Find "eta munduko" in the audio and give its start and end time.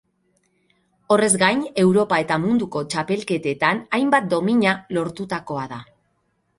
2.25-2.83